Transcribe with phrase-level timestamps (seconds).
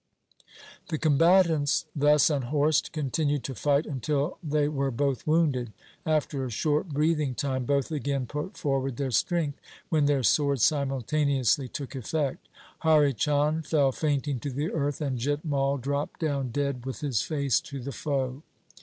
[0.87, 5.73] The combatants thus unhorsed continued to fight until they were both wounded.
[6.07, 9.59] After a short breathing time, both again put forward their strength,
[9.89, 12.47] when their swords simultaneously took effect.
[12.79, 17.21] Hari Chand fell fainting to the earth, and Jit Mai dropped down dead with his
[17.21, 18.41] face to the foe.